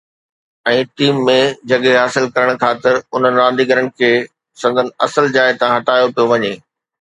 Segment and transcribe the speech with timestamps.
[0.69, 1.35] ۽ Team ۾
[1.71, 4.11] جڳهه حاصل ڪرڻ خاطر انهن رانديگرن کي
[4.63, 6.53] سندن اصل جاءِ تان هٽايو پيو وڃي.